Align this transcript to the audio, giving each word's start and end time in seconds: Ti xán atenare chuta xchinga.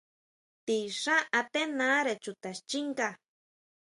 Ti 0.65 0.77
xán 1.01 1.23
atenare 1.39 2.13
chuta 2.23 2.51
xchinga. 2.59 3.09